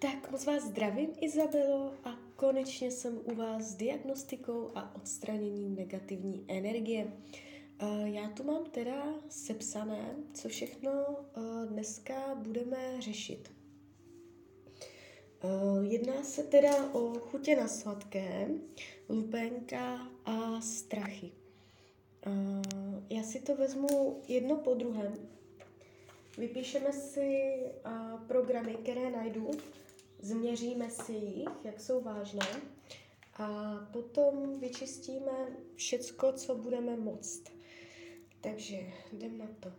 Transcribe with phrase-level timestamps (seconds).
[0.00, 6.44] Tak moc vás zdravím, Izabelo, a konečně jsem u vás s diagnostikou a odstraněním negativní
[6.48, 7.12] energie.
[8.04, 10.90] Já tu mám teda sepsané, co všechno
[11.68, 13.50] dneska budeme řešit.
[15.82, 18.48] Jedná se teda o chutě na sladké,
[19.08, 21.32] lupenka a strachy.
[23.10, 25.14] Já si to vezmu jedno po druhém.
[26.38, 27.52] Vypíšeme si
[28.26, 29.50] programy, které najdu
[30.18, 32.46] změříme si jich, jak jsou vážné
[33.34, 35.32] a potom vyčistíme
[35.74, 37.44] všecko, co budeme moct.
[38.40, 38.76] Takže
[39.12, 39.72] jdem na to.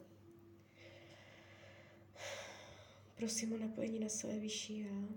[3.16, 5.08] Prosím o napojení na své vyšší já.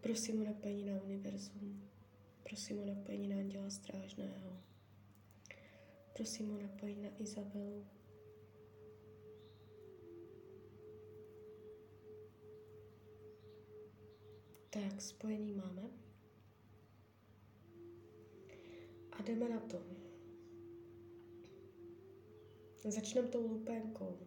[0.00, 1.90] Prosím o napojení na univerzum.
[2.42, 4.60] Prosím o napojení na Anděla Strážného.
[6.12, 7.86] Prosím o napojení na Izabelu.
[14.72, 15.82] Tak, spojení máme.
[19.12, 19.82] A jdeme na to.
[22.90, 24.18] Začneme tou lupénkou.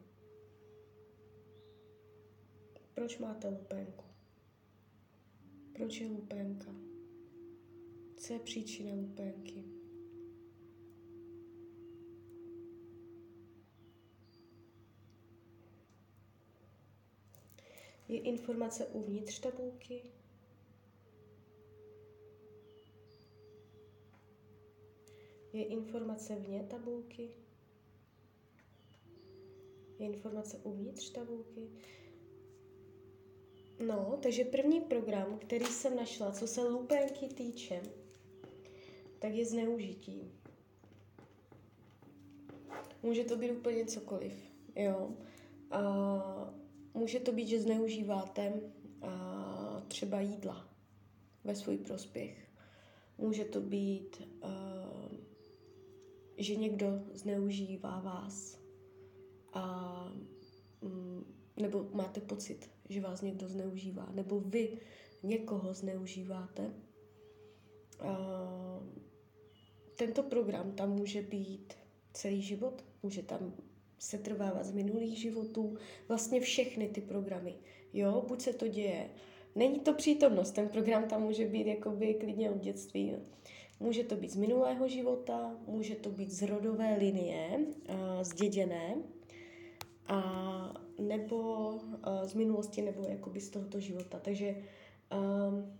[2.93, 4.05] Proč máte lupénku?
[5.73, 6.75] Proč je lupénka?
[8.17, 9.63] Co je příčina lupénky?
[18.07, 20.01] Je informace uvnitř tabulky?
[25.55, 27.29] Je informace vně tabulky?
[29.99, 31.69] Je informace uvnitř tabulky?
[33.87, 37.81] No, takže první program, který jsem našla, co se lupenky týče,
[39.19, 40.31] tak je zneužití.
[43.03, 44.33] Může to být úplně cokoliv,
[44.75, 45.11] jo.
[45.71, 46.53] A
[46.93, 48.61] může to být, že zneužíváte
[49.01, 50.69] a třeba jídla
[51.43, 52.47] ve svůj prospěch.
[53.17, 54.21] Může to být
[56.37, 58.59] že někdo zneužívá vás
[59.53, 60.13] a
[60.81, 64.77] mm, nebo máte pocit, že vás někdo zneužívá, nebo vy
[65.23, 66.73] někoho zneužíváte.
[67.99, 68.17] A
[69.95, 71.73] tento program tam může být
[72.13, 73.53] celý život, může tam
[73.99, 77.55] se trvávat z minulých životů, vlastně všechny ty programy.
[77.93, 79.09] Jo, buď se to děje,
[79.55, 83.07] není to přítomnost, ten program tam může být jakoby klidně od dětství.
[83.07, 83.19] Jo.
[83.79, 87.59] Může to být z minulého života, může to být z rodové linie,
[88.21, 88.95] zděděné,
[90.07, 91.71] a nebo
[92.23, 94.19] z minulosti, nebo jakoby z tohoto života.
[94.19, 94.55] Takže
[95.11, 95.79] um,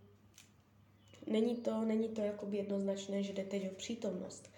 [1.28, 4.50] není to, není to jakoby jednoznačné, že jde teď o přítomnost,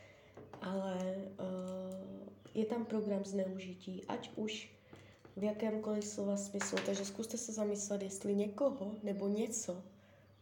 [0.61, 4.71] ale uh, je tam program zneužití, ať už
[5.37, 6.77] v jakémkoliv slova smyslu.
[6.85, 9.83] Takže zkuste se zamyslet, jestli někoho nebo něco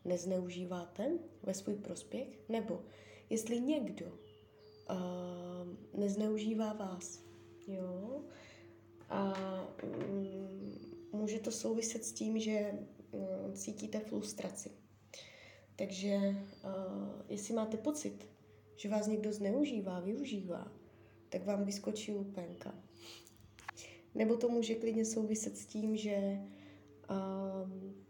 [0.06, 1.12] nezneužíváte
[1.44, 2.84] ve svůj prospěch, nebo
[3.30, 7.24] jestli někdo uh, nezneužívá vás.
[7.68, 8.22] Jo?
[9.10, 9.34] A
[9.84, 10.30] um,
[11.12, 14.72] může to souviset s tím, že um, cítíte frustraci.
[15.76, 18.28] Takže uh, jestli máte pocit,
[18.76, 20.72] že vás někdo zneužívá, využívá,
[21.30, 22.76] tak vám vyskočí lupenka.
[24.16, 26.40] Nebo to může klidně souviset s tím, že
[27.10, 28.05] um,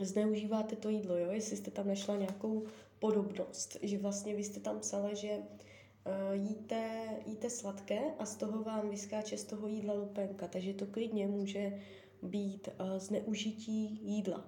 [0.00, 1.30] zneužíváte to jídlo, jo?
[1.30, 2.66] jestli jste tam našla nějakou
[2.98, 8.62] podobnost, že vlastně vy jste tam psala, že uh, jíte, jíte sladké a z toho
[8.62, 11.80] vám vyskáče z toho jídla lupenka, takže to klidně může
[12.22, 14.44] být uh, zneužití jídla.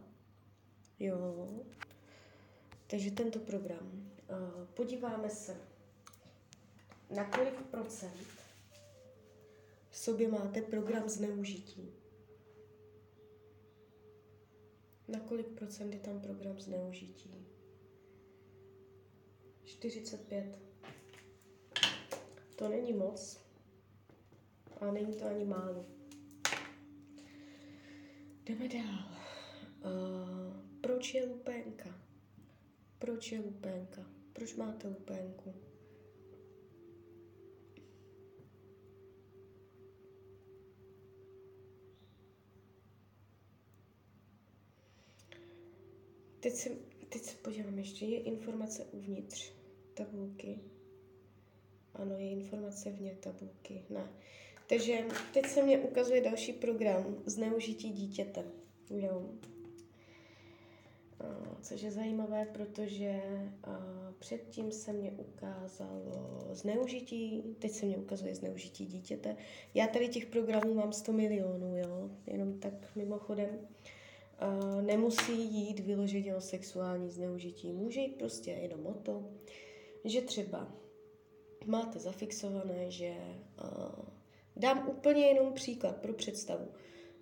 [0.98, 1.48] Jo.
[2.86, 4.10] Takže tento program.
[4.30, 5.56] Uh, podíváme se,
[7.10, 8.26] na kolik procent
[9.90, 11.92] v sobě máte program zneužití.
[15.10, 17.47] Na kolik procent je tam program zneužití?
[19.65, 20.59] 45.
[22.56, 23.41] To není moc.
[24.81, 25.87] A není to ani málo.
[28.44, 29.04] Jdeme dál.
[29.84, 31.95] Uh, proč je lupénka?
[32.98, 34.06] Proč je lupénka?
[34.33, 35.69] Proč máte lupénku?
[46.41, 46.71] Teď se,
[47.09, 49.53] teď se podívám ještě, je informace uvnitř
[49.95, 50.59] tabulky.
[51.95, 53.84] Ano, je informace vně tabulky.
[53.91, 54.13] Ne.
[54.69, 55.04] Takže
[55.34, 58.45] teď se mě ukazuje další program zneužití dítěte.
[58.91, 59.31] Jo.
[61.63, 63.22] Což je zajímavé, protože
[64.19, 69.37] předtím se mě ukázalo zneužití, teď se mě ukazuje zneužití dítěte.
[69.75, 73.69] Já tady těch programů mám 100 milionů, jo, jenom tak mimochodem,
[74.81, 77.72] nemusí jít vyloženě o sexuální zneužití.
[77.72, 79.31] Může jít prostě jenom o to,
[80.04, 80.72] že třeba
[81.66, 83.15] máte zafixované, že
[83.65, 84.04] uh,
[84.57, 86.69] dám úplně jenom příklad pro představu,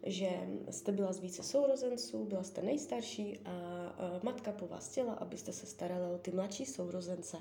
[0.06, 0.29] že
[0.70, 3.50] jste byla z více sourozenců, byla jste nejstarší a,
[3.88, 7.37] a matka po vás chtěla, abyste se starala o ty mladší sourozence.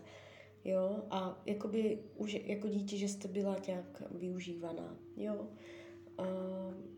[0.63, 4.99] Jo, a jakoby už jako dítě, že jste byla nějak využívaná.
[5.17, 5.33] Jo.
[5.33, 5.76] A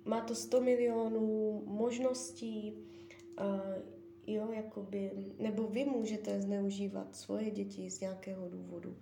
[0.05, 2.73] má to 100 milionů možností,
[4.27, 8.97] jo, jakoby, nebo vy můžete zneužívat svoje děti z nějakého důvodu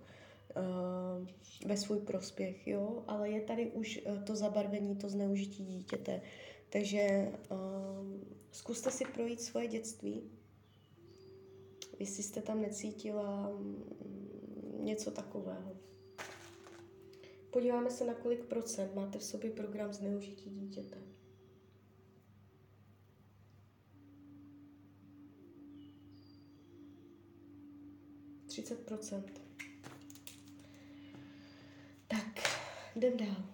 [1.66, 6.22] ve svůj prospěch, jo, ale je tady už uh, to zabarvení, to zneužití dítěte.
[6.70, 7.32] Takže
[8.50, 10.30] zkuste si projít svoje dětství,
[11.98, 13.84] jestli jste tam necítila um,
[14.80, 15.87] něco takového.
[17.50, 20.98] Podíváme se, na kolik procent máte v sobě program zneužití dítěte.
[28.62, 29.22] 30%.
[32.08, 32.40] Tak,
[32.96, 33.44] jdem dál.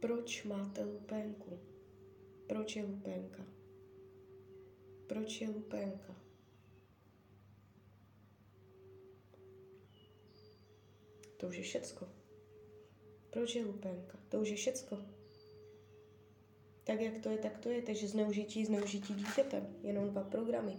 [0.00, 1.60] Proč máte lupénku?
[2.46, 3.46] Proč je lupénka?
[5.06, 6.19] Proč je lupénka?
[11.40, 12.08] To už je všecko.
[13.30, 14.18] Proč je lupénka?
[14.28, 14.98] To už je všecko.
[16.84, 17.82] Tak, jak to je, tak to je.
[17.82, 19.76] Takže zneužití, zneužití dítětem.
[19.82, 20.76] Jenom dva programy.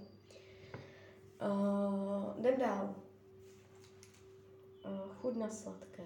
[1.41, 2.95] Uh, jdem dál.
[4.85, 6.05] Uh, chud na sladké.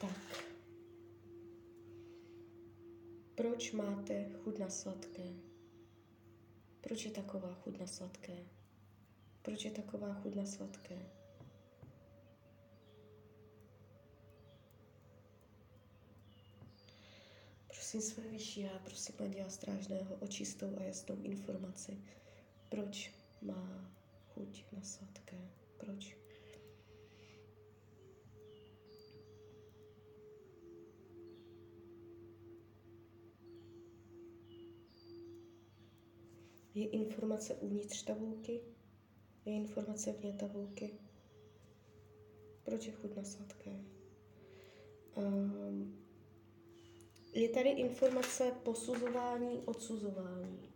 [0.00, 0.44] Tak.
[3.34, 5.32] Proč máte chud na sladké?
[6.80, 8.53] Proč je taková chud na sladké?
[9.44, 10.98] Proč je taková chud na sladké?
[17.66, 21.98] Prosím své vyšší já, prosím Anděla Strážného o čistou a jasnou informaci.
[22.68, 23.12] Proč
[23.42, 23.92] má
[24.34, 25.50] chuť na sladké?
[25.76, 26.16] Proč?
[36.74, 38.60] Je informace uvnitř tabulky?
[39.44, 40.90] Je informace vně tabulky?
[42.64, 43.70] Proč je chuť na sladké?
[45.16, 46.04] Um,
[47.32, 50.72] je tady informace posuzování, odsuzování.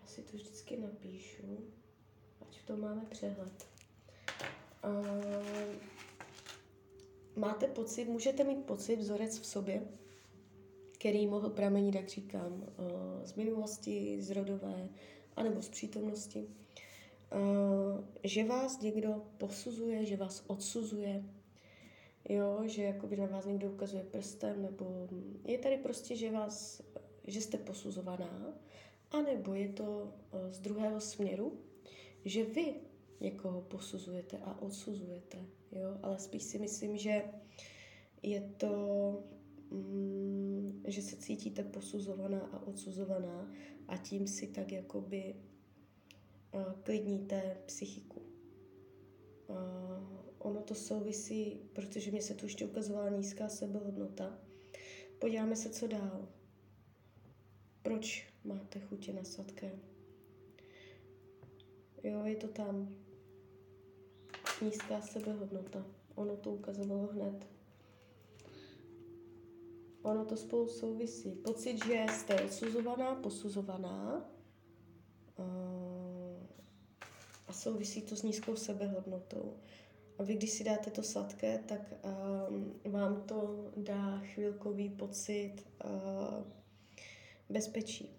[0.00, 1.58] Já si to vždycky napíšu,
[2.40, 3.66] ať v tom máme přehled.
[4.84, 5.76] Uh,
[7.36, 9.82] máte pocit, můžete mít pocit, vzorec v sobě,
[11.02, 14.88] který mohl pramenit, jak říkám, uh, z minulosti, z rodové,
[15.36, 21.24] anebo z přítomnosti, uh, že vás někdo posuzuje, že vás odsuzuje,
[22.28, 25.08] jo, že jakoby na vás někdo ukazuje prstem, nebo
[25.44, 26.82] je tady prostě, že vás,
[27.26, 28.54] že jste posuzovaná,
[29.10, 30.12] anebo je to
[30.50, 31.58] z druhého směru,
[32.24, 32.74] že vy
[33.20, 35.38] někoho posuzujete a odsuzujete,
[35.72, 37.22] jo, ale spíš si myslím, že
[38.22, 38.72] je to,
[39.72, 43.52] mm, že se cítíte posuzovaná a odsuzovaná
[43.88, 45.34] a tím si tak jakoby
[46.54, 48.22] uh, klidníte psychiku.
[49.46, 49.56] Uh,
[50.38, 54.38] ono to souvisí, protože mě se tu ještě ukazovala nízká sebehodnota.
[55.18, 56.28] Podíváme se, co dál.
[57.82, 59.78] Proč máte chutě na sladké?
[62.02, 62.96] Jo, je to tam.
[64.62, 65.86] Nízká sebehodnota.
[66.14, 67.46] Ono to ukazovalo hned.
[70.02, 71.34] Ono to spolu souvisí.
[71.34, 74.28] Pocit, že jste odsuzovaná, posuzovaná
[77.46, 79.56] a souvisí to s nízkou sebehodnotou.
[80.18, 81.94] A vy, když si dáte to sladké, tak
[82.48, 85.54] um, vám to dá chvilkový pocit
[85.84, 86.44] uh,
[87.48, 88.18] bezpečí.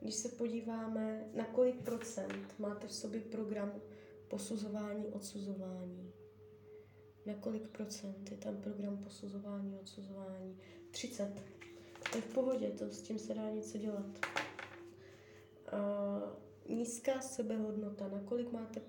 [0.00, 3.72] Když se podíváme, na kolik procent máte v sobě program
[4.28, 6.12] posuzování, odsuzování.
[7.26, 10.58] Na kolik procent je tam program posuzování, odsuzování?
[10.96, 11.42] 30.
[12.10, 14.06] To je v pohodě, to s tím se dá něco dělat.
[15.72, 18.80] Uh, nízká sebehodnota, na kolik máte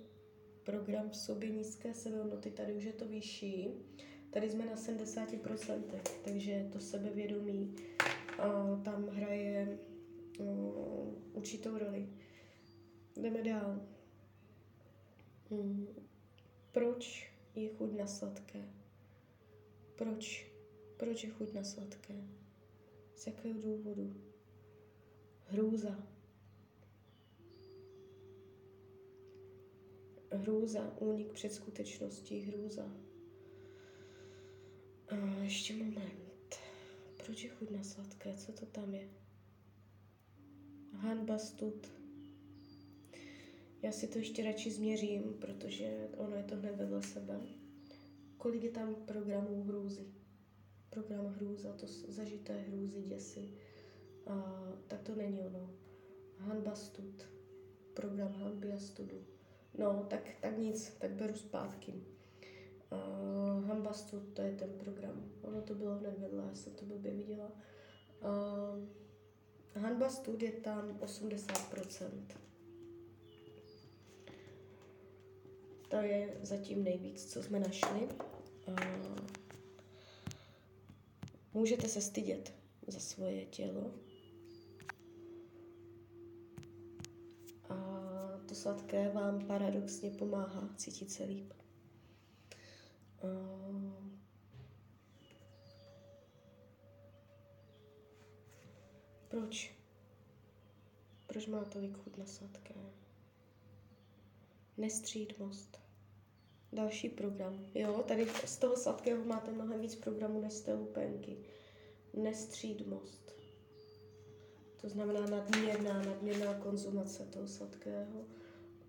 [0.64, 3.70] program v sobě nízké sebehodnoty, tady už je to vyšší.
[4.30, 5.84] Tady jsme na 70%,
[6.24, 7.76] takže to sebevědomí
[8.40, 9.80] uh, tam hraje
[10.40, 12.10] uh, určitou roli.
[13.16, 13.82] Jdeme dál.
[15.50, 15.88] Hmm.
[16.72, 18.70] Proč je chuť na sladké?
[19.96, 20.47] Proč?
[20.98, 22.16] Proč je chuť na sladké?
[23.16, 24.22] Z jakého důvodu?
[25.46, 26.08] Hrůza
[30.32, 32.92] hrůza, únik před skutečností, hrůza.
[35.10, 36.56] A ještě moment.
[37.26, 38.38] Proč je chuť na sladké?
[38.38, 39.10] Co to tam je?
[40.92, 41.88] Hanba stud.
[43.82, 47.42] Já si to ještě radši změřím, protože ono je to hned vedle sebe.
[48.38, 50.17] Kolik je tam programů hrůzy?
[50.98, 53.50] Program hrůza, to zažité hrůzy, děsy.
[54.28, 55.70] A, tak to není ono.
[56.38, 57.24] Hanba stud.
[57.94, 59.26] Program hanby a studu.
[59.78, 61.94] No, tak, tak nic, tak beru zpátky.
[62.92, 65.32] Uh, hanba stud, to je ten program.
[65.42, 67.52] Ono to bylo hned vedle, já jsem to blbě viděla.
[68.22, 72.10] Uh, hanba stud je tam 80%.
[75.90, 78.10] To je zatím nejvíc, co jsme našli.
[78.68, 79.07] Uh,
[81.58, 82.54] můžete se stydět
[82.88, 83.92] za svoje tělo.
[87.70, 87.76] A
[88.48, 91.54] to sladké vám paradoxně pomáhá cítit se líp.
[93.24, 93.94] Uh,
[99.28, 99.76] proč?
[101.28, 102.76] Proč má tolik chut na sladké?
[104.78, 105.87] Nestřídmost.
[106.74, 107.66] Další program.
[107.76, 111.38] Jo, tady z toho sladkého máte mnohem víc programů než z té lupenky.
[112.14, 113.34] Nestřídmost.
[114.82, 118.26] To znamená nadměrná, nadměrná konzumace toho sladkého.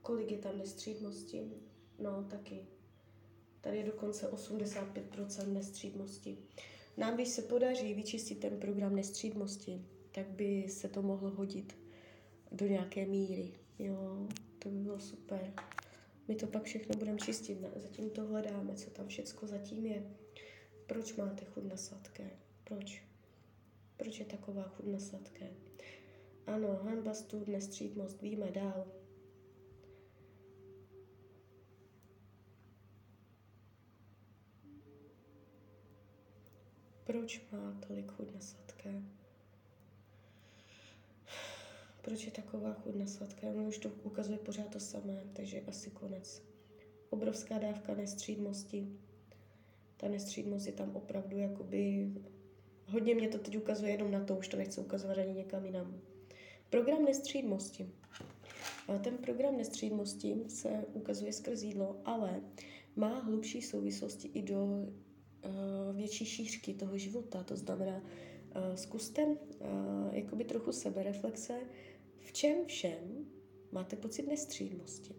[0.03, 1.53] Kolik je tam nestřídmosti?
[1.99, 2.67] No, taky.
[3.61, 6.39] Tady je dokonce 85% nestřídmosti.
[6.97, 11.77] Nám, když se podaří vyčistit ten program nestřídmosti, tak by se to mohlo hodit
[12.53, 13.53] do nějaké míry.
[13.79, 15.53] Jo, to by bylo super.
[16.29, 20.17] My to pak všechno budeme čistit, zatím to hledáme, co tam všecko zatím je.
[20.87, 22.31] Proč máte chud na sladké?
[22.65, 23.05] Proč?
[23.97, 25.51] Proč je taková chud na sladké?
[26.47, 28.87] Ano, hanba, stud, nestřídmost, víme dál.
[37.05, 39.03] Proč má tolik chud na sladké?
[42.09, 43.51] Proč je taková chuť na sladké?
[43.51, 46.43] Ono už to ukazuje pořád to samé, takže asi konec.
[47.11, 48.89] Obrovská dávka nestřídmosti.
[49.97, 52.13] Ta nestřídmost je tam opravdu jakoby...
[52.87, 56.01] Hodně mě to teď ukazuje jenom na to, už to nechci ukazovat ani někam jinam.
[56.71, 57.91] Program nestřídmosti.
[59.05, 62.41] Ten program nestřídmosti se ukazuje skrz jídlo, ale
[62.97, 67.43] má hlubší souvislosti i do uh, větší šířky toho života.
[67.43, 69.37] To znamená, uh, zkuste uh,
[70.13, 71.61] jakoby trochu sebereflexe,
[72.29, 73.27] v čem všem
[73.73, 75.15] máte pocit nestřídmosti,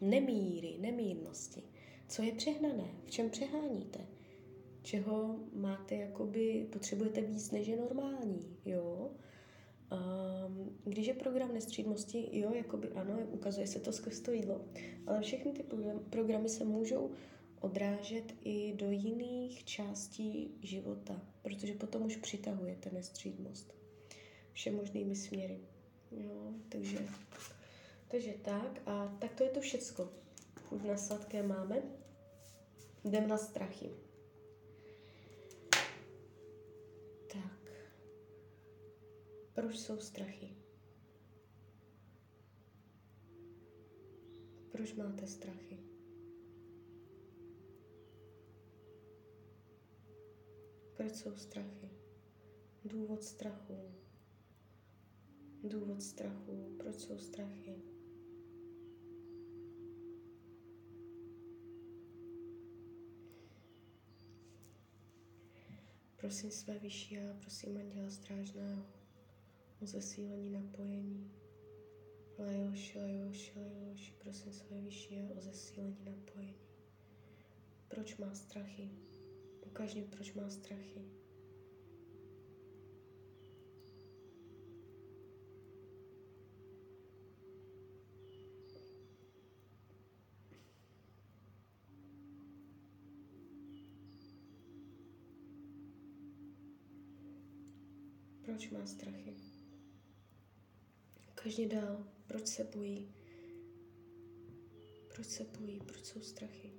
[0.00, 1.62] nemíry, nemírnosti,
[2.08, 4.06] co je přehnané, v čem přeháníte,
[4.82, 9.10] čeho máte, jakoby potřebujete víc, než je normální, jo.
[9.92, 14.64] Um, když je program nestřídmosti, jo, jakoby ano, ukazuje se to skrz to jídlo,
[15.06, 15.64] ale všechny ty
[16.10, 17.10] programy se můžou
[17.60, 23.74] odrážet i do jiných částí života, protože potom už přitahujete nestřídmost.
[24.52, 25.60] Všemožnými směry.
[26.10, 27.08] Jo, takže,
[28.08, 30.08] takže tak a tak to je to všecko.
[30.68, 31.82] Chuť na sladké máme.
[33.04, 33.90] Jdem na strachy.
[37.32, 37.70] Tak.
[39.54, 40.56] Proč jsou strachy?
[44.72, 45.78] Proč máte strachy?
[50.96, 51.90] Proč jsou strachy?
[52.84, 53.94] Důvod strachu
[55.64, 57.82] důvod strachu, proč jsou strachy.
[66.16, 68.86] Prosím své vyšší a prosím Anděla Strážného
[69.82, 71.30] o zesílení napojení.
[72.38, 76.54] Lajoši, lajoši, lajoši, prosím své vyšší a o zesílení napojení.
[77.88, 78.90] Proč má strachy?
[79.66, 81.17] Ukaž mi, proč má strachy.
[98.58, 99.36] Proč má strachy?
[101.34, 102.06] Každý dál.
[102.26, 103.14] Proč se bojí?
[105.14, 105.80] Proč se bojí?
[105.80, 106.72] Proč jsou strachy?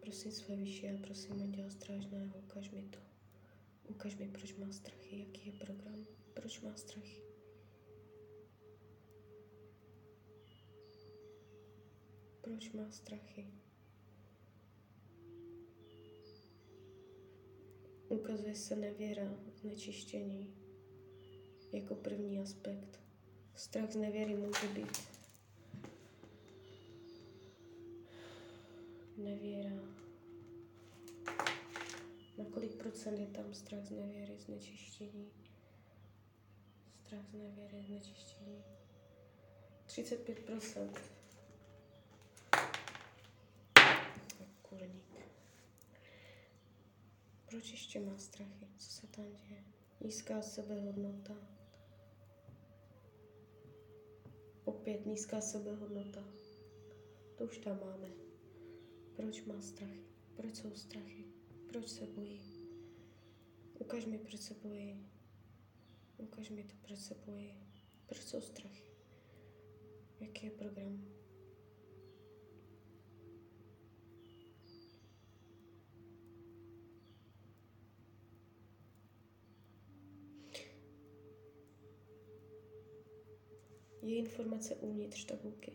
[0.00, 2.98] Prosím své vyšší a prosím Anděla Strážného, ukaž mi to.
[3.88, 7.22] Ukaž mi, proč má strachy, jaký je program, proč má strachy.
[12.40, 13.63] Proč má strachy?
[18.14, 19.22] Ukazuje se nevěra,
[19.60, 20.54] znečištění
[21.72, 23.00] jako první aspekt.
[23.54, 25.08] Strach z nevěry může být.
[29.16, 29.70] Nevěra.
[32.38, 35.30] Na kolik procent je tam strach z nevěry, znečištění?
[37.06, 38.64] Strach z nevěry, znečištění.
[39.86, 41.00] 35 procent.
[44.40, 45.33] Jako kurník.
[47.54, 48.68] Proč ještě má strachy?
[48.78, 49.64] Co se tam děje?
[50.00, 51.34] Nízká sebehodnota.
[54.64, 56.24] Opět nízká sebehodnota.
[57.38, 58.08] To už tam máme.
[59.16, 60.04] Proč má strachy?
[60.36, 61.24] Proč jsou strachy?
[61.68, 62.68] Proč se bojí?
[63.78, 65.08] Ukaž mi, proč se bojí.
[66.16, 67.54] Ukaž mi to, proč se bojí.
[68.06, 68.90] Proč jsou strachy?
[70.20, 71.13] Jaký je program?
[84.14, 85.72] Je informace uvnitř tabulky.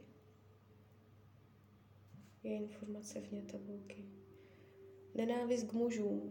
[2.44, 4.06] Je informace vně tabulky.
[5.16, 6.30] Nenávist k mužům.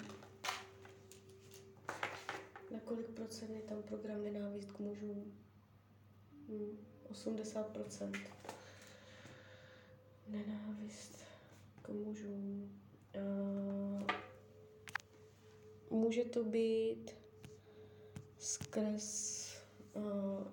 [2.70, 5.38] Na kolik procent je tam program nenávist k mužům?
[6.48, 6.78] Hmm,
[7.10, 8.18] 80 procent.
[10.28, 11.24] Nenávist
[11.82, 12.80] k mužům.
[15.90, 17.16] Může to být
[18.38, 19.48] skrz
[19.92, 20.02] uh,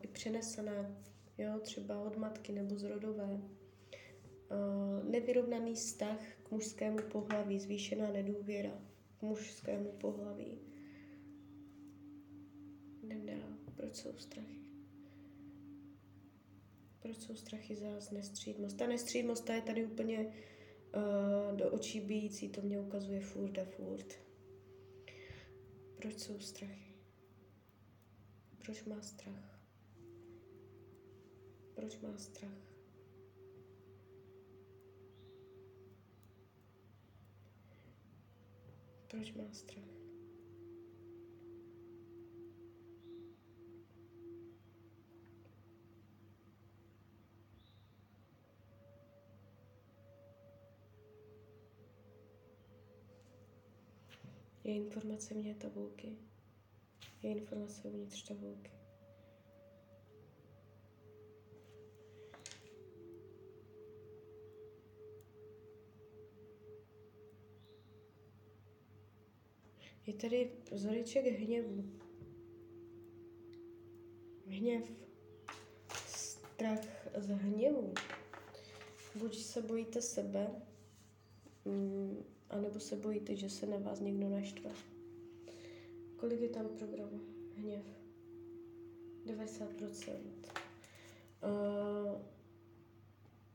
[0.01, 1.05] i přenesené
[1.38, 3.42] jo, třeba od matky nebo z rodové.
[5.04, 8.82] Nevyrovnaný vztah k mužskému pohlaví, zvýšená nedůvěra
[9.18, 10.60] k mužskému pohlaví.
[13.04, 13.58] Jdem dál.
[13.75, 14.65] Proč jsou strachy?
[17.00, 18.77] Proč jsou strachy za nestřídmost?
[18.77, 20.20] Ta nestřídmost ta je tady úplně
[20.96, 24.13] uh, do očí bíjící, to mě ukazuje furt a furt.
[25.96, 26.96] Proč jsou strachy?
[28.65, 29.54] Proč má strach?
[31.75, 32.75] Proč má strach?
[39.07, 39.83] Proč má strach?
[54.64, 56.18] Je informace vně tabulky.
[57.24, 58.84] Je informace uvnitř tabulky.
[70.25, 71.83] Je tady vzoreček hněvu.
[74.48, 74.92] Hněv.
[76.07, 77.94] Strach z hněvu.
[79.16, 80.61] Buď se bojíte sebe,
[81.66, 84.72] mm, anebo se bojíte, že se na vás někdo naštve.
[86.16, 87.22] Kolik je tam programu?
[87.57, 87.85] Hněv.
[89.25, 90.16] 90%.
[91.44, 92.22] Uh,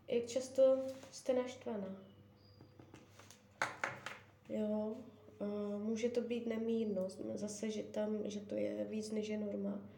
[0.08, 1.96] jak často jste naštvaná?
[4.48, 4.96] Jo,
[5.78, 9.90] může to být nemírnost, zase, že tam, že to je víc než je norma.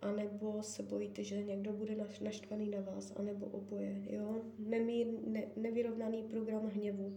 [0.00, 4.42] A nebo se bojíte, že někdo bude naštvaný na vás, anebo oboje, jo?
[4.58, 7.16] Nemír, ne, nevyrovnaný program hněvu.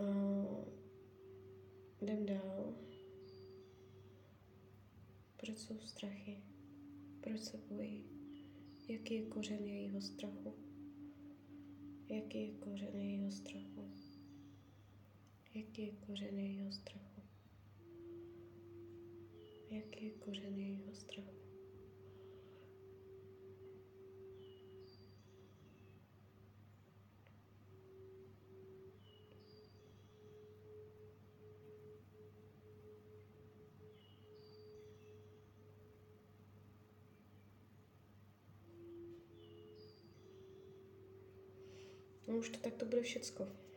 [0.00, 0.64] Uh,
[2.00, 2.74] jdem dál.
[5.36, 6.42] Proč jsou strachy?
[7.20, 8.04] Proč se bojí?
[8.88, 10.54] Jaký je kořen jejího strachu?
[12.08, 13.99] Jaký je kořen jejího strachu?
[15.54, 17.22] Jaký je kořen jejího strachu?
[19.70, 21.30] Jaký je kořen jejího strachu?
[42.28, 43.69] No už to tak to bude všecko.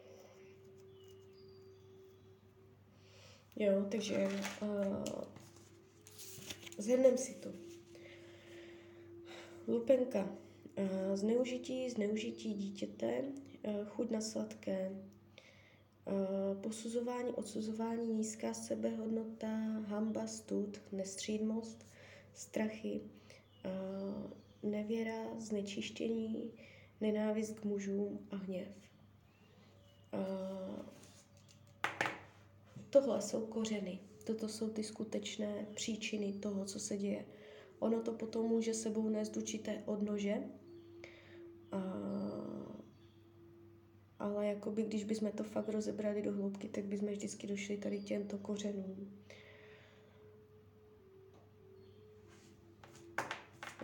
[3.55, 4.27] Jo, takže
[4.61, 5.03] uh,
[6.77, 7.49] zhrnem si to.
[9.67, 10.29] Lupenka.
[10.77, 13.23] Uh, zneužití, zneužití dítěte,
[13.67, 19.47] uh, chuť na sladké, uh, posuzování, odsuzování, nízká sebehodnota,
[19.87, 21.85] hamba, stud, nestřídmost,
[22.33, 23.01] strachy,
[23.65, 24.31] uh,
[24.71, 26.51] nevěra, znečištění,
[27.01, 28.67] nenávist k mužům a hněv.
[30.13, 30.85] Uh,
[32.93, 33.99] Tohle jsou kořeny.
[34.23, 37.25] Toto jsou ty skutečné příčiny toho, co se děje.
[37.79, 40.43] Ono to potom může sebou nést určité odnože,
[41.71, 41.82] a,
[44.19, 48.38] ale jakoby, když bychom to fakt rozebrali do hloubky, tak bychom vždycky došli tady těmto
[48.38, 49.23] kořenům.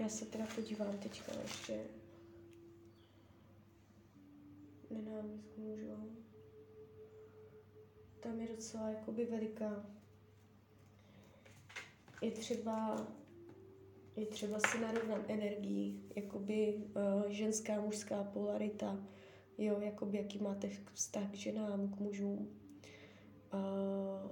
[0.02, 1.84] Já se teda podívám teďka ještě
[4.90, 6.29] nenávist mužům.
[8.20, 9.86] Tam je docela jakoby veliká.
[12.22, 13.08] Je třeba,
[14.16, 18.98] je třeba si narovnat energii, jakoby uh, ženská, mužská polarita,
[19.58, 22.60] jo, jakoby jaký máte vztah k ženám, k mužům.
[23.54, 24.32] Uh,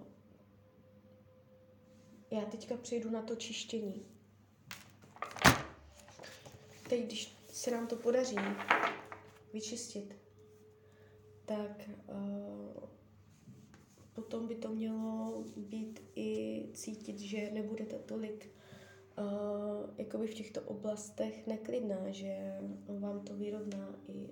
[2.32, 4.06] já teďka přejdu na to čištění.
[6.89, 8.36] Teď, když se nám to podaří
[9.54, 10.15] vyčistit,
[11.45, 12.97] tak uh,
[14.17, 18.51] potom by to mělo být i cítit, že nebudete tolik
[20.10, 22.58] uh, v těchto oblastech neklidná, že
[22.99, 24.30] vám to vyrovná i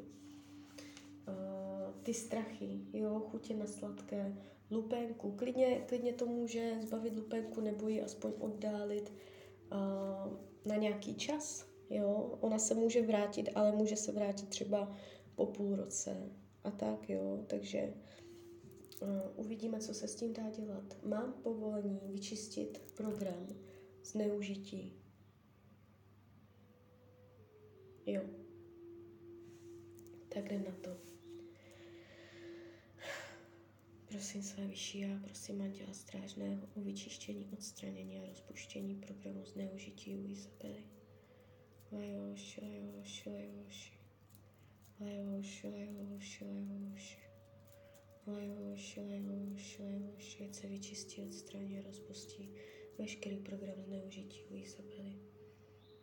[1.27, 4.37] uh, ty strachy, jo, chutě na sladké,
[4.71, 5.31] lupenku.
[5.31, 9.13] Klidně, klidně to může zbavit lupenku nebo ji aspoň oddálit
[9.71, 10.33] uh,
[10.65, 11.65] na nějaký čas.
[11.89, 12.37] Jo?
[12.41, 14.91] Ona se může vrátit, ale může se vrátit třeba
[15.35, 16.29] po půl roce
[16.63, 17.43] a tak, jo.
[17.47, 17.93] Takže
[19.35, 20.97] uvidíme, co se s tím dá dělat.
[21.03, 23.47] Mám povolení vyčistit program
[24.03, 24.93] zneužití.
[28.05, 28.21] Jo.
[30.29, 30.97] Tak jdem na to.
[34.05, 40.29] Prosím své vyšší já, prosím Anděla Strážného o vyčištění, odstranění a rozpuštění programu zneužití u
[40.29, 40.83] Izabely.
[41.91, 43.99] Lajoši, lajoši, lajoši.
[44.99, 47.24] Lajoši, lajoši, lajoši.
[48.27, 50.43] Lajoši, lajoši, lajoši.
[50.43, 52.49] Ať se vyčistí, odstraní a rozpustí
[52.97, 55.15] veškerý program zneužití u Izabely.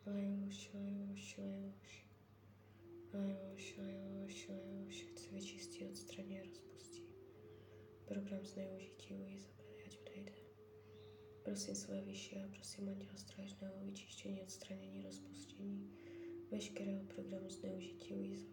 [0.05, 2.03] Lajoši, lajoši, lajoši.
[3.13, 5.05] Lajoši, lajoši, lajoši.
[5.11, 6.73] Ať se vyčistí, odstraní a rozpustí
[8.05, 10.31] program zneužití u Izabely, ať odejde.
[11.43, 15.91] Prosím své vyšší a prosím Anděla Strážného vyčištění, odstranění, rozpustění
[16.51, 18.52] veškerého programu zneužití u Izabely.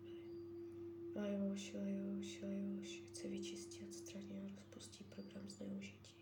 [1.15, 6.15] Lajoši, lajoši, lajoši, chce vyčistit, odstranit a rozpustí program zneužití,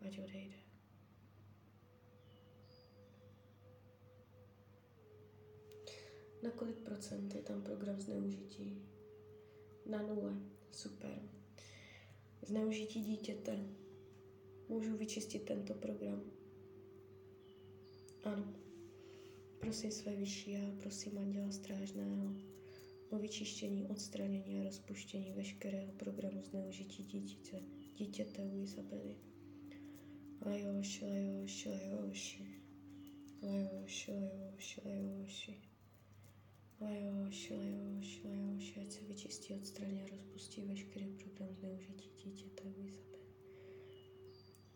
[0.00, 0.56] ať odejde.
[6.42, 8.82] Na kolik procent je tam program zneužití?
[9.86, 10.34] Na nule.
[10.72, 11.36] Super
[12.46, 13.58] zneužití dítěte,
[14.68, 16.22] můžu vyčistit tento program.
[18.24, 18.54] Ano.
[19.58, 22.34] Prosím své vyšší já, prosím Anděla Strážného
[23.10, 27.60] o vyčištění, odstranění a rozpuštění veškerého programu zneužití dítěte,
[27.96, 29.16] dítěte u Izabely.
[30.46, 32.60] Lajoši, lajoši, lajoši.
[33.42, 35.60] Lajoši, lajoši, lajoši.
[36.80, 43.26] Lajoši, lajoši, lajoši, ať se vyčistí, odstraní a rozpustí veškerý program zneužití dítěte u Izabely.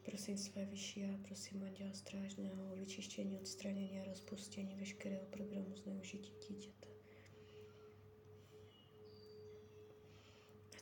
[0.02, 6.32] Prosím své vyšší a prosím Anděla Strážného o vyčištění, odstranění a rozpustění veškerého programu zneužití
[6.48, 6.89] dítěte.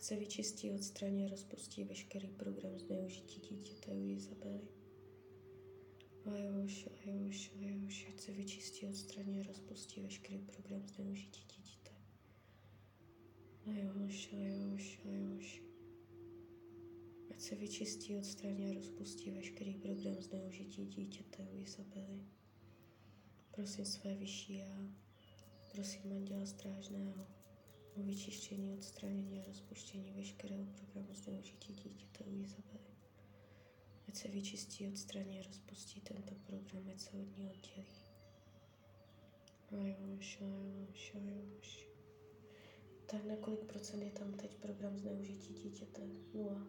[0.08, 4.68] Se vyčistí, odstraní a rozpustí veškerý program zneužití dítěte u Izabely.
[6.26, 11.90] Lajoš, lajoš, lajoš, ať se vyčistí, odstraní a rozpustí veškerý program zneužití dítěte.
[13.66, 15.62] Lajoš, lajoš, lajoš.
[17.30, 22.24] Ať se vyčistí, odstraní a rozpustí veškerý program zneužití dítěte u Izabely.
[23.50, 24.92] Prosím své vyšší já,
[25.72, 27.37] prosím Anděla Strážného
[27.96, 32.88] o vyčištění, odstranění a rozpuštění veškerého programu zneužití dítěte u Izabely.
[34.08, 38.08] Ať se vyčistí, odstraní a rozpustí tento program, ať se od ní oddělí.
[39.70, 41.88] Ajoš, ajoš, ajoš.
[43.06, 46.02] Tak na kolik procent je tam teď program zneužití dítěte?
[46.34, 46.66] Nula.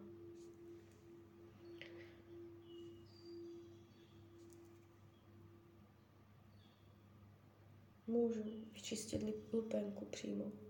[8.06, 10.69] Můžu vyčistit lupenku přímo.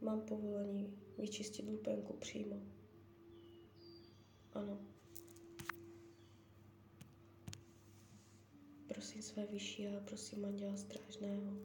[0.00, 2.62] Mám povolení vyčistit lupenku přímo.
[4.52, 4.80] Ano.
[8.88, 11.56] Prosím své vyšší a prosím Anděla Strážného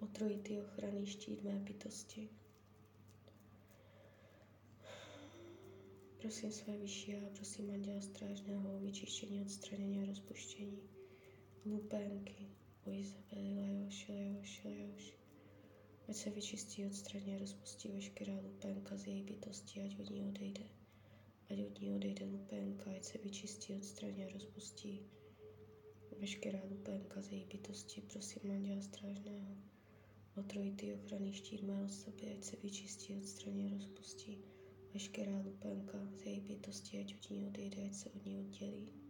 [0.00, 2.28] o trojitý ochranný štít mé bytosti.
[6.18, 10.78] Prosím své vyšší a prosím Anděla Strážného o vyčištění, odstranění a rozpuštění
[11.66, 12.48] lupenky,
[12.86, 15.25] o Izabeli, Lajoši, Lajoši, Lajoši.
[16.08, 20.64] Ať se vyčistí, odstraní a rozpustí veškerá lupenka z její bytosti, ať od ní odejde.
[21.50, 25.00] Ať od ní odejde lupenka, ať se vyčistí, odstraní a rozpustí
[26.20, 29.56] veškerá lupenka z její bytosti, prosím Anděla Strážného,
[30.36, 34.38] o trojitý ochranný štít mé osoby, ať se vyčistí, odstraní a rozpustí
[34.92, 39.05] veškerá lupenka z její bytosti, ať od ní odejde, ať se od ní oddělí.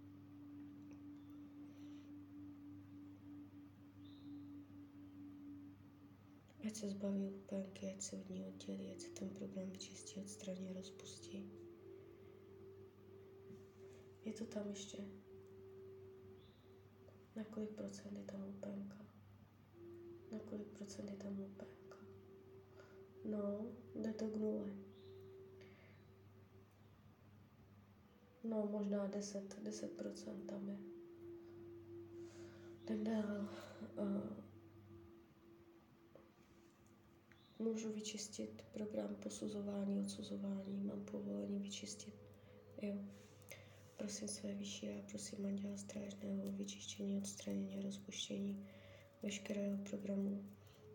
[6.66, 10.72] Ať se zbaví upénky, ať se od ní oddělí, ať se ten program vyčistí, odstraní
[10.72, 11.50] rozpustí.
[14.24, 14.98] Je to tam ještě?
[17.36, 19.06] Na kolik procent je tam upénka?
[20.32, 21.98] Na kolik procent je tam upénka?
[23.24, 24.72] No, jde to k nule.
[28.44, 30.78] No, možná 10, 10% tam je.
[32.84, 33.48] Jdem dál.
[33.98, 34.45] Uh,
[37.58, 42.14] můžu vyčistit program posuzování, odsuzování, mám povolení vyčistit.
[42.82, 42.94] Jo.
[43.96, 48.66] Prosím své vyšší a prosím Anděla Strážného o vyčištění, odstranění a rozpuštění
[49.22, 50.44] veškerého programu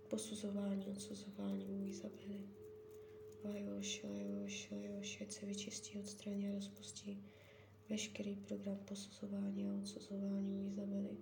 [0.10, 2.50] posuzování, odsuzování u Izabely.
[3.44, 7.24] Lajoš, lajoš, lajoš, ať se vyčistí, odstraní a rozpustí
[7.90, 11.18] veškerý program posuzování a odsuzování u Izabely.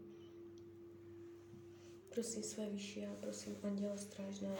[2.09, 4.57] Prosím své vyšší a prosím Anděla Strážného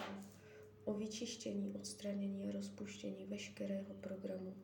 [0.90, 4.56] o vyčištění, odstranění a rozpuštění veškerého programu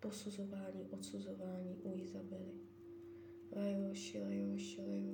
[0.00, 2.52] posuzování, odsuzování u Izabely.
[3.56, 5.05] Lajoši, lajoši, lajoši.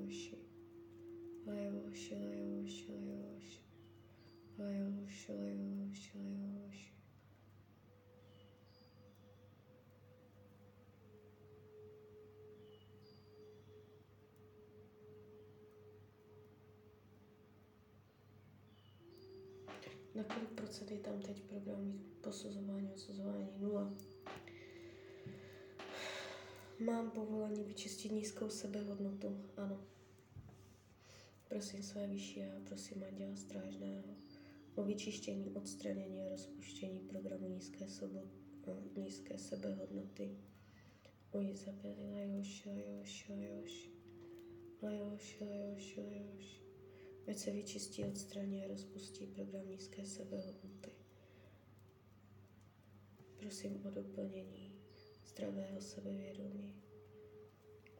[20.14, 23.48] Na kolik procent je tam teď program posuzování, odsuzování?
[23.58, 23.92] Nula.
[26.78, 29.80] Mám povolení vyčistit nízkou sebehodnotu, ano.
[31.48, 34.02] Prosím své vyšší a prosím Anděla Strážného
[34.74, 38.22] o vyčištění, odstranění a rozpuštění programu nízké, sobo,
[38.96, 40.30] nízké sebehodnoty.
[41.30, 43.90] O Izabeli, lajoš, lajoš, lajoš,
[44.82, 46.61] lajoš, lajoš, lajoš.
[47.28, 50.92] Ať se vyčistí, odstraní a rozpustí program nízké sebehodnoty.
[53.36, 54.72] Prosím o doplnění
[55.26, 56.74] zdravého sebevědomí.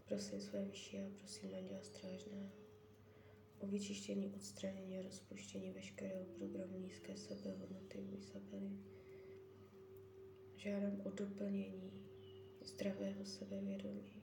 [0.05, 2.51] Prosím své vyšší a prosím Anděla Strážného
[3.63, 8.71] o vyčištění, odstranění a rozpuštění veškerého programu nízké sebehodnoty u Izabely.
[10.57, 11.93] Žádám o doplnění
[12.65, 14.23] zdravého sebevědomí.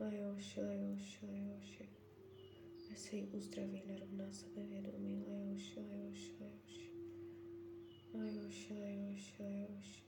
[0.00, 1.82] Lajoši, lajoši, lajoši.
[1.82, 1.99] Ať
[2.96, 5.24] se jí uzdraví narovná sebevědomí.
[5.28, 6.90] Lajoši, lajoši, lajoši.
[8.14, 10.04] Lajoši, lajoši, lajoši.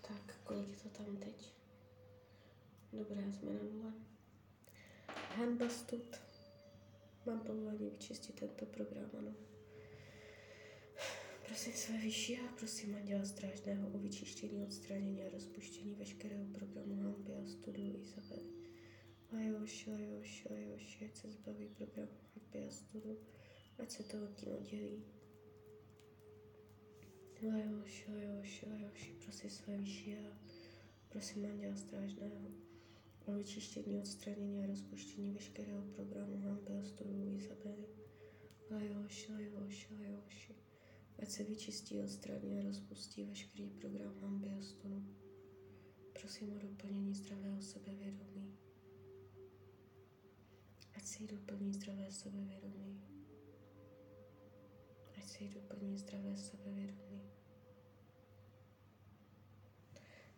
[0.00, 1.52] Tak, kolik je to tam teď?
[2.92, 3.92] Dobré, jsme na nule.
[5.36, 5.66] Hanba.
[7.26, 9.34] Mám povolení vyčistit tento program, ano.
[11.50, 17.32] Prosím své vyšší a prosím Anděla Strážného o vyčištění, odstranění a rozpuštění veškerého programu Hanby
[17.34, 18.50] a studu Izabely.
[19.32, 23.18] Lajoš, lajoš, lajoš, ať se zbaví programu Hanby a studu,
[23.78, 25.04] ať se to od ní oddělí.
[27.42, 30.38] Lajoš, lajoš, lajoš, prosím své vyšší a
[31.08, 32.50] prosím Anděla Strážného
[33.26, 37.86] o vyčištění, odstranění a rozpuštění veškerého programu Hanby a studu Izabely.
[38.70, 40.50] Lajoš, lajoš, lajoš,
[41.22, 45.16] ať se vyčistí, odstraní a rozpustí veškerý program hamby a.
[46.12, 48.58] Prosím o doplnění zdravého sebevědomí.
[50.96, 53.02] Ať jí doplní zdravé sebevědomí.
[55.16, 57.30] Ať jí doplní zdravé sebevědomí.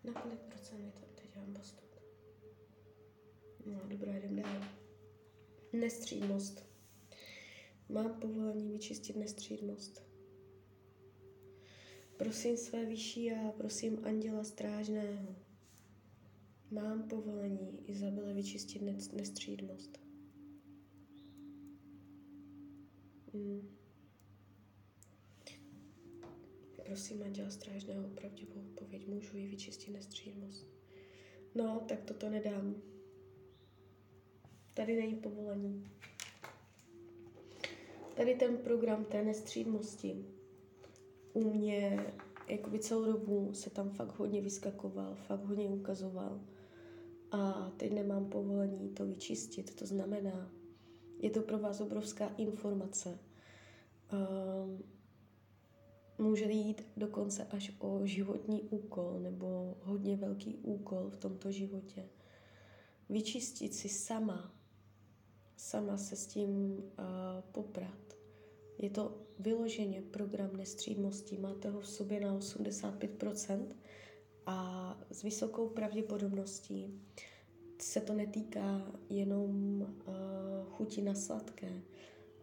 [0.05, 2.01] Na kolik procent je tam teď hamba stud?
[3.66, 4.64] No, dobrá, jdem dál.
[5.73, 6.64] Nestřídmost.
[7.88, 10.12] Mám povolení vyčistit nestřídmost.
[12.23, 15.37] Prosím své vyšší a prosím anděla strážného.
[16.71, 18.83] Mám povolení Izabele vyčistit
[19.13, 20.01] nestřídmost.
[23.33, 23.77] Hmm.
[26.87, 29.07] Prosím anděla strážného pravdivou odpověď.
[29.07, 30.67] Můžu ji vyčistit nestřídmost?
[31.55, 32.83] No, tak toto nedám.
[34.75, 35.91] Tady není povolení.
[38.17, 40.41] Tady ten program té nestřídmosti
[41.33, 42.07] u mě
[42.49, 46.40] jakoby celou dobu se tam fakt hodně vyskakoval, fakt hodně ukazoval.
[47.31, 49.77] A teď nemám povolení to vyčistit.
[49.77, 50.53] To znamená,
[51.18, 53.18] je to pro vás obrovská informace.
[54.12, 54.83] Um,
[56.18, 62.09] může jít dokonce až o životní úkol nebo hodně velký úkol v tomto životě.
[63.09, 64.55] Vyčistit si sama,
[65.57, 66.85] sama se s tím uh,
[67.53, 68.22] poprat
[68.79, 73.67] je to vyloženě program nestřídmosti, máte ho v sobě na 85%
[74.47, 77.01] A s vysokou pravděpodobností
[77.79, 80.15] se to netýká jenom uh,
[80.71, 81.83] chuti na sladké,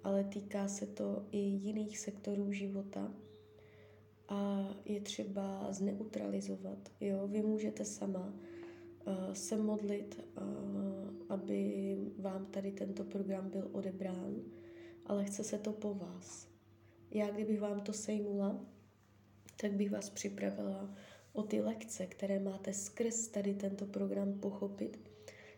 [0.04, 3.14] ale týká se to i jiných sektorů života
[4.28, 6.92] a je třeba zneutralizovat.
[7.00, 7.28] Jo?
[7.28, 8.34] Vy můžete sama
[9.08, 10.44] uh, se modlit, uh,
[11.30, 14.36] aby vám tady tento program byl odebrán,
[15.10, 16.48] ale chce se to po vás.
[17.12, 18.66] Já, kdybych vám to sejmula,
[19.62, 20.96] tak bych vás připravila
[21.34, 25.00] o ty lekce, které máte skrz tady tento program pochopit,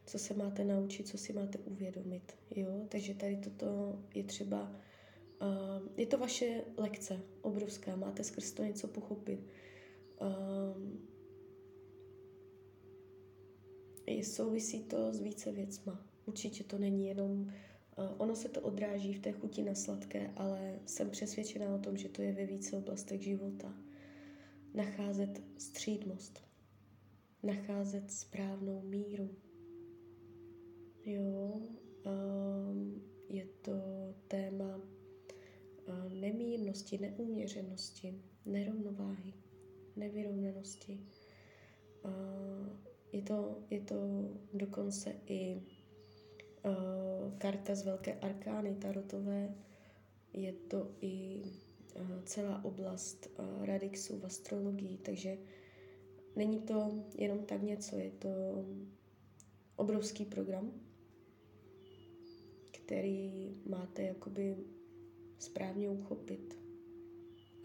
[0.05, 2.35] co se máte naučit, co si máte uvědomit.
[2.55, 2.85] Jo?
[2.89, 4.71] Takže tady toto je třeba,
[5.41, 9.39] uh, je to vaše lekce obrovská, máte skrz to něco pochopit.
[10.21, 11.11] Uh,
[14.23, 16.05] souvisí to s více věcma.
[16.25, 17.51] Určitě to není jenom,
[18.17, 22.09] ono se to odráží v té chuti na sladké, ale jsem přesvědčená o tom, že
[22.09, 23.73] to je ve více oblastech života
[24.73, 26.43] nacházet střídmost,
[27.43, 29.29] nacházet správnou míru.
[31.05, 31.61] Jo,
[32.05, 33.71] um, je to
[34.27, 39.33] téma uh, nemírnosti, neuměřenosti, nerovnováhy,
[39.95, 40.99] nevyrovnanosti.
[42.05, 42.11] Uh,
[43.11, 43.95] je, to, je to
[44.53, 45.61] dokonce i
[46.65, 49.55] uh, karta z Velké arkány tarotové,
[50.33, 51.43] je to i
[51.95, 55.37] Eh, celá oblast eh, radixu v astrologii, takže
[56.35, 58.29] není to jenom tak něco, je to
[59.75, 60.71] obrovský program,
[62.71, 64.57] který máte jakoby
[65.39, 66.57] správně uchopit.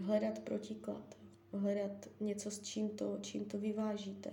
[0.00, 1.18] Hledat protiklad,
[1.52, 4.30] hledat něco, s čím to, čím to vyvážíte,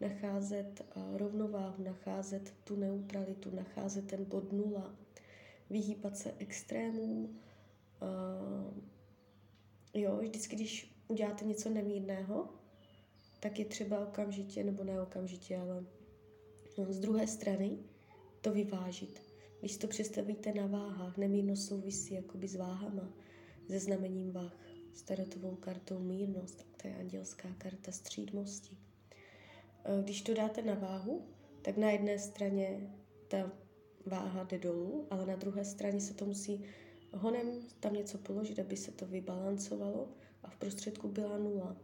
[0.00, 0.84] nacházet
[1.16, 4.94] rovnováhu, nacházet tu neutralitu, nacházet ten bod nula,
[5.70, 7.40] vyhýbat se extrémům,
[9.94, 12.48] Jo, vždycky, když uděláte něco nemírného,
[13.40, 15.84] tak je třeba okamžitě, nebo ne okamžitě, ale
[16.78, 17.78] no, z druhé strany
[18.40, 19.22] to vyvážit.
[19.60, 23.12] Když to představíte na váhách, nemírnost souvisí jakoby s váhama,
[23.68, 24.56] se znamením váh,
[24.94, 28.76] s tarotovou kartou mírnost, to je andělská karta střídmosti.
[29.84, 31.22] E, když to dáte na váhu,
[31.62, 32.94] tak na jedné straně
[33.28, 33.52] ta
[34.06, 36.64] váha jde dolů, ale na druhé straně se to musí
[37.12, 37.46] honem
[37.80, 40.08] tam něco položit, aby se to vybalancovalo
[40.42, 41.76] a v prostředku byla nula.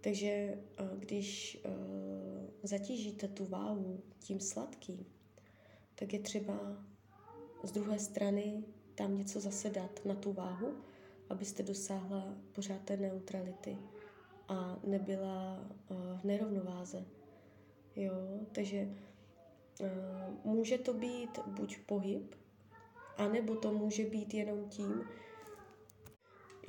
[0.00, 0.58] Takže eh,
[0.98, 1.70] když eh,
[2.62, 5.06] zatížíte tu váhu tím sladkým,
[5.94, 6.84] tak je třeba
[7.62, 8.64] z druhé strany
[8.94, 10.74] tam něco zasedat na tu váhu,
[11.30, 13.78] abyste dosáhla pořád té neutrality
[14.48, 17.04] a nebyla eh, v nerovnováze.
[17.96, 18.88] Jo, takže
[20.44, 22.34] může to být buď pohyb,
[23.16, 25.04] a nebo to může být jenom tím,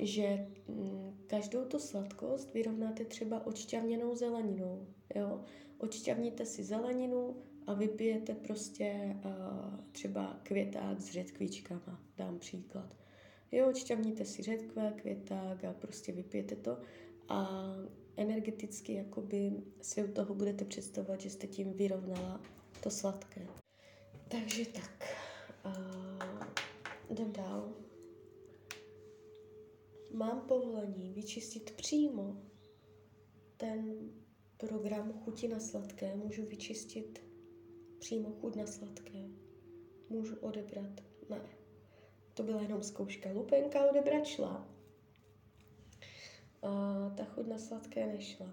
[0.00, 4.86] že mm, každou tu sladkost vyrovnáte třeba odšťavněnou zeleninou.
[5.14, 5.44] Jo?
[5.78, 12.96] Odšťavníte si zeleninu a vypijete prostě uh, třeba květák s řetkvičkama, dám příklad.
[13.52, 16.78] Jo, odšťavníte si řetkve, květák a prostě vypijete to
[17.28, 17.64] a
[18.16, 22.40] energeticky jakoby si u toho budete představovat, že jste tím vyrovnala
[22.82, 23.46] to sladké.
[24.28, 25.16] Takže tak.
[25.66, 26.46] Uh,
[27.10, 27.72] jdem dál.
[30.10, 32.42] Mám povolení vyčistit přímo
[33.56, 34.10] ten
[34.56, 36.14] program chuti na sladké.
[36.14, 37.22] Můžu vyčistit
[37.98, 39.28] přímo chuť na sladké.
[40.08, 41.00] Můžu odebrat.
[41.28, 41.40] Ne.
[42.34, 43.30] To byla jenom zkouška.
[43.32, 44.73] Lupenka odebrat šla.
[46.64, 48.48] A ta chuť na sladké nešla.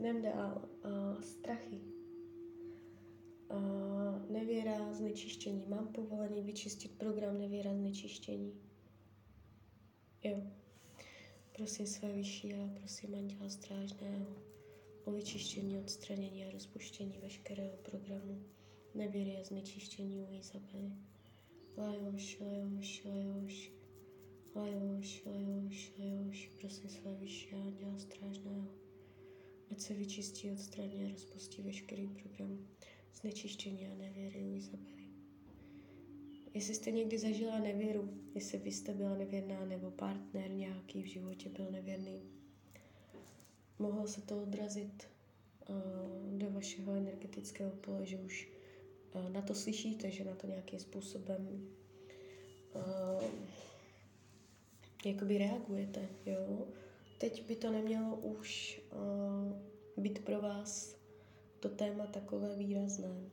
[0.00, 0.68] Jdem dál.
[0.82, 1.80] A strachy
[4.32, 5.64] nevěra, znečištění.
[5.68, 8.52] Mám povolení vyčistit program nevěra, znečištění.
[10.24, 10.42] Jo.
[11.56, 14.26] Prosím své vyšší a prosím Anděla Strážného
[15.04, 18.44] o vyčištění, odstranění a rozpuštění veškerého programu
[18.94, 20.92] nevěry a znečištění u Izabely.
[21.76, 23.72] Lajoš, lajoš, lajoš,
[24.54, 28.68] lajoš, lajoš, lajoš, prosím své vyšší Anděla Strážného,
[29.70, 32.66] ať se vyčistí, odstraní a rozpustí veškerý program
[33.14, 35.08] znečištění a nevěry u Izabely.
[36.54, 41.48] Jestli jste někdy zažila nevěru, jestli vy jste byla nevěrná nebo partner nějaký v životě
[41.48, 42.22] byl nevěrný,
[43.78, 45.08] mohlo se to odrazit
[45.68, 48.48] uh, do vašeho energetického pole, že už
[49.14, 51.68] uh, na to slyšíte, že na to nějakým způsobem
[52.74, 53.22] uh,
[55.06, 56.68] jakoby reagujete, jo.
[57.18, 60.96] Teď by to nemělo už uh, být pro vás
[61.60, 63.30] to téma takové výrazné.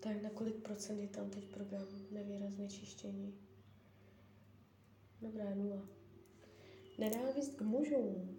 [0.00, 3.34] Tak na kolik procent je tam teď program nevýrazné čištění?
[5.20, 5.88] Dobrá, nula.
[6.98, 8.38] Nenávist k mužům.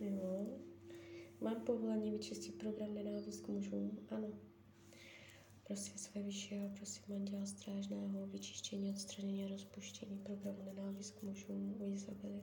[0.00, 0.46] Jo.
[1.40, 3.98] Mám povolení vyčistit program nenávist k mužům?
[4.10, 4.28] Ano.
[5.66, 12.42] Prosím své vyššího, prosím anděla strážného, vyčištění, odstranění rozpuštění programu nenávist k mužům u Izabely.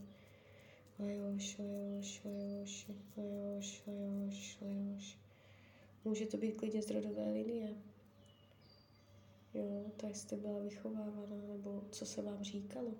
[6.05, 7.75] Může to být klidně z rodové linie.
[9.53, 12.93] Jo, tak jste byla vychovávaná, nebo co se vám říkalo.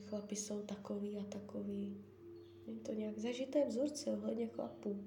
[0.00, 2.04] Chlapi jsou takový a takový.
[2.66, 4.96] Je to nějak zažité vzorce ohledně chlapů.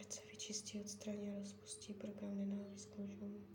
[0.00, 3.46] Ať se vyčistí, odstraní a rozpustí program nenávist k mužům.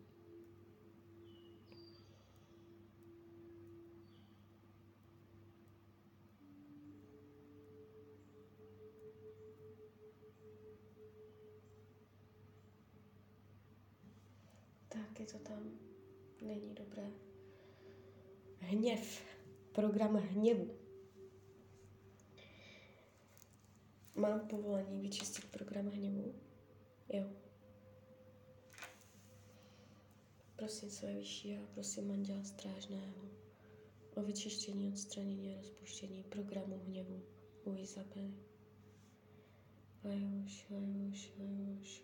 [14.89, 15.94] Tak je to tam.
[16.41, 17.11] Není dobré.
[18.59, 19.21] Hněv.
[19.71, 20.85] Program hněvu.
[24.15, 26.35] Mám povolení vyčistit program hněvu?
[27.13, 27.25] Jo.
[30.55, 33.29] Prosím své vyšší a prosím manžela strážného
[34.15, 37.23] o vyčištění, odstranění a rozpuštění programu hněvu
[37.63, 38.33] u Izabely.
[40.03, 42.03] Lajoš, lajoš, lajoš,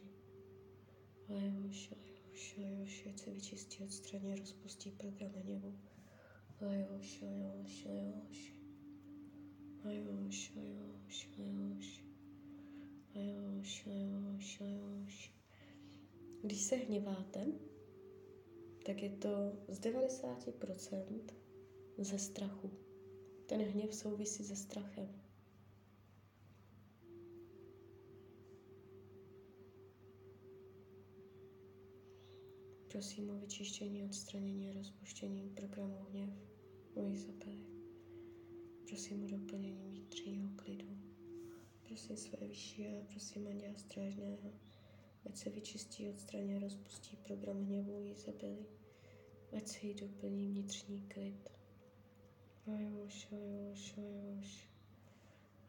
[1.29, 2.10] lajoš, lajoš,
[2.41, 5.79] šilio se vyčistí, od odstraní, rozpustí programy prkameněvu.
[6.61, 8.21] Lajo, šilio, šilio,
[9.85, 11.75] Lajo, šilio, šilio,
[13.15, 15.05] Lajo, šilio, šilio,
[16.43, 17.47] Když se hněváte,
[18.85, 19.29] tak je to
[19.67, 21.21] z 90%
[21.97, 22.71] ze strachu.
[23.45, 25.20] Ten hněv souvisí se strachem.
[32.91, 36.29] Prosím o vyčištění, odstranění a rozpuštění programu hněv
[36.93, 37.65] u Izabely.
[38.87, 40.97] Prosím o doplnění vnitřního klidu.
[41.87, 44.53] Prosím své vyšší a prosím Anděla Strážného,
[45.25, 48.65] ať se vyčistí, odstraní a rozpustí program hněvu Izabely.
[49.57, 51.49] Ať se jí doplní vnitřní klid.
[52.67, 54.69] Ajoš, ajoš, ajoš.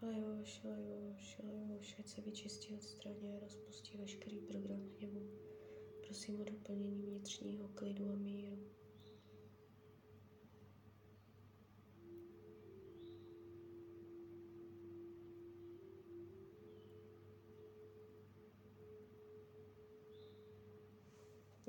[0.02, 5.51] Ajoš, ajoš, ajoš, ať se vyčistí, odstraní a rozpustí veškerý program hněvu.
[6.12, 8.58] Prosím o doplnění vnitřního klidu a míru.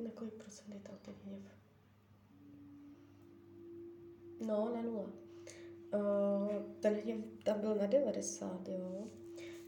[0.04, 1.42] Na kolik procent je tam ten hněv?
[4.48, 5.10] No, na nula.
[5.94, 9.08] Uh, ten hněv tam byl na 90, jo.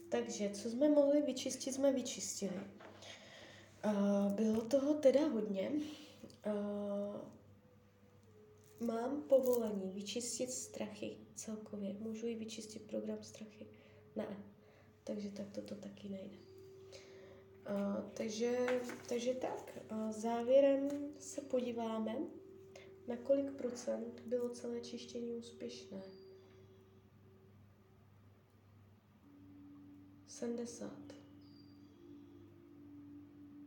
[0.09, 2.59] Takže, co jsme mohli vyčistit, jsme vyčistili.
[4.35, 5.71] Bylo toho teda hodně.
[6.45, 7.15] Uh,
[8.87, 11.93] mám povolení vyčistit strachy celkově.
[11.99, 13.67] Můžu i vyčistit program strachy?
[14.15, 14.37] Ne.
[15.03, 16.37] Takže tak toto taky nejde.
[17.69, 22.15] Uh, takže, takže tak, uh, závěrem se podíváme,
[23.07, 26.01] na kolik procent bylo celé čištění úspěšné.
[30.27, 31.24] 70.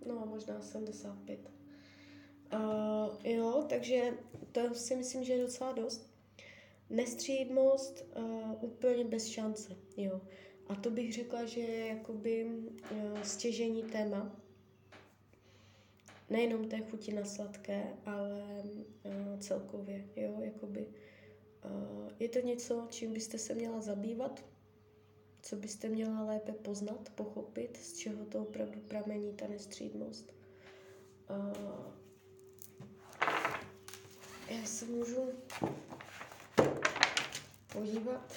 [0.09, 1.51] No, možná 75.
[2.55, 2.61] Uh,
[3.25, 4.19] jo, takže
[4.53, 6.11] to si myslím, že je docela dost.
[6.91, 10.21] Nestřídmost uh, úplně bez šance, jo.
[10.67, 14.37] A to bych řekla, že je jakoby uh, stěžení téma.
[16.31, 18.63] Nejenom té chuti na sladké, ale
[19.05, 20.87] uh, celkově, jo, jakoby.
[21.65, 24.45] Uh, je to něco, čím byste se měla zabývat,
[25.49, 30.33] co byste měla lépe poznat, pochopit, z čeho to opravdu pramení ta nestřídmost.
[31.31, 31.93] Uh,
[34.49, 35.33] já se můžu
[37.73, 38.33] podívat,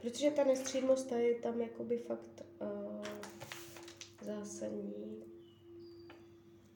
[0.00, 3.04] protože ta nestřídmost je tam jakoby fakt uh,
[4.20, 5.24] zásadní.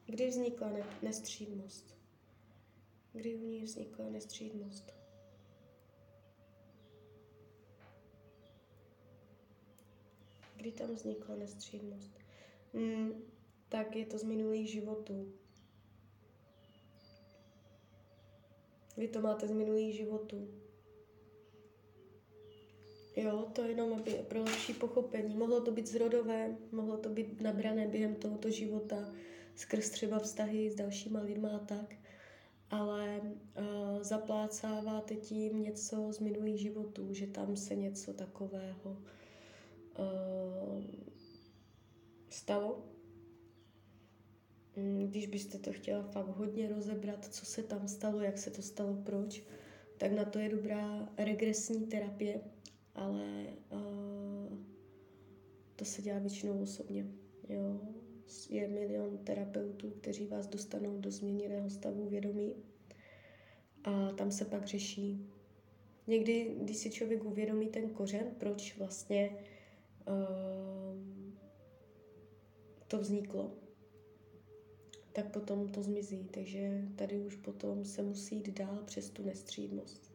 [0.06, 1.96] Kdy vznikla ne- nestřídmost?
[3.12, 4.92] Kdy u ní vznikla nestřídmost?
[10.68, 12.10] Kdy tam vznikla nestřídmost?
[12.74, 13.12] Hmm,
[13.68, 15.32] tak je to z minulých životů.
[18.96, 20.48] Vy to máte z minulých životů.
[23.16, 25.36] Jo, to jenom aby pro lepší pochopení.
[25.36, 29.14] Mohlo to být zrodové, mohlo to být nabrané během tohoto života,
[29.54, 31.94] skrz třeba vztahy s dalšíma lidma a tak.
[32.70, 39.02] Ale uh, zaplácáváte tím něco z minulých životů, že tam se něco takového
[42.28, 42.84] stalo
[44.76, 48.62] mm, když byste to chtěla fakt hodně rozebrat, co se tam stalo, jak se to
[48.62, 49.42] stalo, proč,
[49.98, 52.40] tak na to je dobrá regresní terapie,
[52.94, 54.58] ale uh,
[55.76, 57.06] to se dělá většinou osobně.
[57.48, 57.80] Jo.
[58.50, 62.54] Je milion terapeutů, kteří vás dostanou do změněného stavu vědomí
[63.84, 65.26] a tam se pak řeší.
[66.06, 69.36] Někdy, když si člověk uvědomí ten kořen, proč vlastně
[72.88, 73.52] to vzniklo,
[75.12, 76.28] tak potom to zmizí.
[76.30, 80.12] Takže tady už potom se musí jít dál přes tu nestřídmost.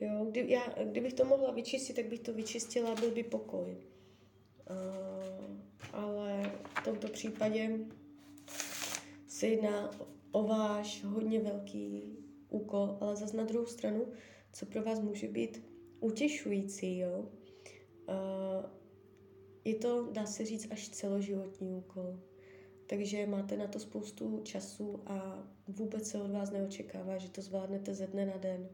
[0.00, 3.76] Jo, kdy, já, kdybych to mohla vyčistit, tak bych to vyčistila, byl by pokoj.
[4.70, 5.56] Uh,
[5.92, 7.78] ale v tomto případě
[9.26, 9.90] se jedná
[10.32, 12.16] o váš hodně velký
[12.48, 14.06] úkol, ale zase na druhou stranu,
[14.52, 15.62] co pro vás může být
[16.00, 17.28] utěšující, jo.
[18.10, 18.70] Uh,
[19.64, 22.20] je to, dá se říct, až celoživotní úkol.
[22.86, 27.94] Takže máte na to spoustu času a vůbec se od vás neočekává, že to zvládnete
[27.94, 28.68] ze dne na den.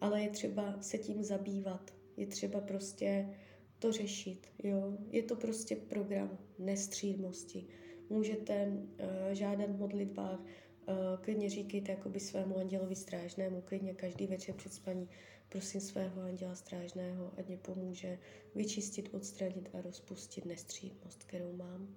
[0.00, 1.94] Ale je třeba se tím zabývat.
[2.16, 3.34] Je třeba prostě
[3.78, 4.46] to řešit.
[4.64, 4.98] Jo?
[5.10, 7.66] Je to prostě program nestřídmosti.
[8.10, 14.54] Můžete uh, žádat v modlitbách, uh, klidně říkejte jakoby svému andělovi strážnému, klidně každý večer
[14.54, 15.08] před spaní,
[15.52, 18.18] prosím svého anděla strážného, ať mě pomůže
[18.54, 21.96] vyčistit, odstranit a rozpustit nestřídmost, kterou mám.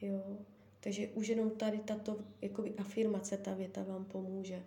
[0.00, 0.38] Jo?
[0.80, 4.62] Takže už jenom tady tato jakoby afirmace, ta věta vám pomůže.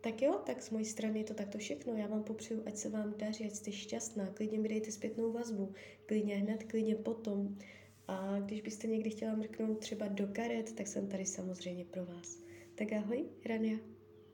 [0.00, 1.96] Tak jo, tak z mojí strany je to takto všechno.
[1.96, 4.26] Já vám popřeju, ať se vám daří, ať jste šťastná.
[4.26, 5.74] Klidně mi dejte zpětnou vazbu.
[6.06, 7.58] Klidně hned, klidně potom.
[8.08, 12.38] A když byste někdy chtěla mrknout třeba do karet, tak jsem tady samozřejmě pro vás.
[12.74, 13.93] Tak ahoj, Rania.